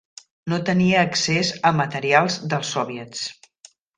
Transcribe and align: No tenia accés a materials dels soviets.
No 0.53 0.57
tenia 0.69 1.03
accés 1.07 1.51
a 1.69 1.73
materials 1.81 2.39
dels 2.53 2.75
soviets. 2.79 3.25